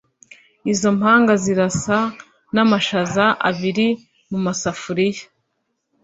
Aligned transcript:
Izo 0.71 0.89
mpanga 0.97 1.33
zirasa 1.43 1.97
namashaza 2.53 3.25
abiri 3.49 3.87
mumasafuriya. 4.29 5.23